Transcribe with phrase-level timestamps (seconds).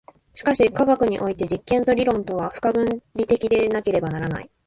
[0.33, 4.49] しかし科学においては実験と理論とは不可分離的でなければならない。